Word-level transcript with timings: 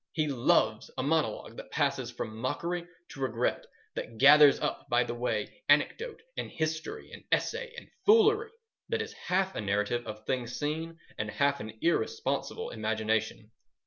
He 0.13 0.27
loves 0.27 0.89
a 0.97 1.03
monologue 1.03 1.57
that 1.57 1.69
passes 1.69 2.09
from 2.09 2.35
mockery 2.35 2.87
to 3.09 3.19
regret, 3.19 3.67
that 3.93 4.17
gathers 4.17 4.59
up 4.59 4.87
by 4.89 5.03
the 5.03 5.13
way 5.13 5.61
anecdote 5.69 6.23
and 6.35 6.49
history 6.49 7.11
and 7.11 7.23
essay 7.31 7.75
and 7.77 7.87
foolery, 8.07 8.49
that 8.89 9.03
is 9.03 9.13
half 9.13 9.53
a 9.53 9.61
narrative 9.61 10.07
of 10.07 10.25
things 10.25 10.55
seen 10.55 10.97
and 11.19 11.29
half 11.29 11.59
an 11.59 11.77
irresponsible 11.83 12.71
imagination. 12.71 13.51